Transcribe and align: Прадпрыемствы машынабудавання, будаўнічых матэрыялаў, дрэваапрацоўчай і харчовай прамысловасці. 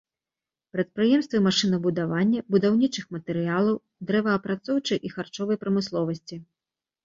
Прадпрыемствы 0.75 1.41
машынабудавання, 1.47 2.39
будаўнічых 2.57 3.05
матэрыялаў, 3.19 3.75
дрэваапрацоўчай 4.11 4.97
і 5.07 5.15
харчовай 5.15 5.57
прамысловасці. 5.69 6.35